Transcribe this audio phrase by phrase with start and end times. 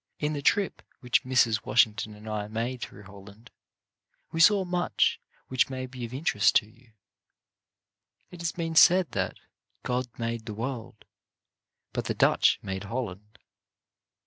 [0.17, 1.63] In the trip which Mrs.
[1.63, 3.51] Washington and I made through Holland,
[4.31, 6.93] we saw much which may be of interest to you.
[8.31, 9.37] It has been said that,
[9.83, 11.05] God made the world,
[11.93, 13.37] but the Dutch made Holland.